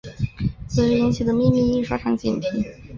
[0.67, 2.65] 此事引起了秘密印刷厂警惕。